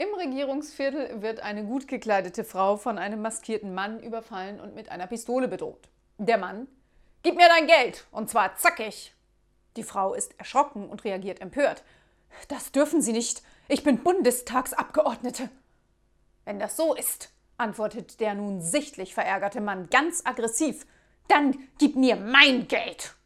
Im 0.00 0.14
Regierungsviertel 0.14 1.20
wird 1.20 1.40
eine 1.40 1.62
gut 1.62 1.86
gekleidete 1.86 2.42
Frau 2.42 2.78
von 2.78 2.96
einem 2.96 3.20
maskierten 3.20 3.74
Mann 3.74 4.00
überfallen 4.00 4.58
und 4.58 4.74
mit 4.74 4.90
einer 4.90 5.06
Pistole 5.06 5.46
bedroht. 5.46 5.90
Der 6.16 6.38
Mann, 6.38 6.68
gib 7.22 7.36
mir 7.36 7.48
dein 7.48 7.66
Geld, 7.66 8.06
und 8.10 8.30
zwar 8.30 8.56
zackig. 8.56 9.14
Die 9.76 9.82
Frau 9.82 10.14
ist 10.14 10.38
erschrocken 10.38 10.88
und 10.88 11.04
reagiert 11.04 11.42
empört. 11.42 11.84
Das 12.48 12.72
dürfen 12.72 13.02
Sie 13.02 13.12
nicht, 13.12 13.42
ich 13.68 13.82
bin 13.82 14.02
Bundestagsabgeordnete. 14.02 15.50
Wenn 16.46 16.58
das 16.58 16.78
so 16.78 16.94
ist, 16.94 17.30
antwortet 17.58 18.20
der 18.20 18.32
nun 18.32 18.62
sichtlich 18.62 19.12
verärgerte 19.12 19.60
Mann 19.60 19.90
ganz 19.90 20.22
aggressiv, 20.24 20.86
dann 21.28 21.68
gib 21.76 21.96
mir 21.96 22.16
mein 22.16 22.68
Geld. 22.68 23.16